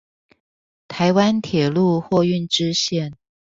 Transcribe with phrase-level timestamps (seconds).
[0.87, 3.13] 臺灣鐵路貨運支線